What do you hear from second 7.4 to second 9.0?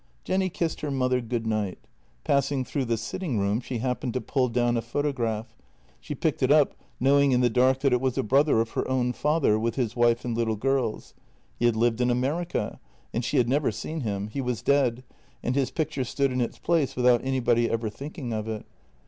the dark that it was a brother of her